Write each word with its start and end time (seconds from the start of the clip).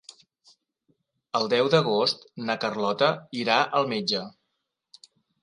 El 1.39 1.45
deu 1.53 1.69
d'agost 1.73 2.25
na 2.47 2.57
Carlota 2.65 3.11
irà 3.43 3.61
al 3.83 3.93
metge. 3.95 4.25